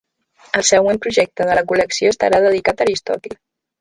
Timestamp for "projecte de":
1.03-1.57